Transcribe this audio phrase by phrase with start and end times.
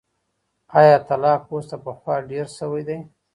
[0.79, 2.97] ایا طلاق اوس تر پخوا ډېر سوی دی؟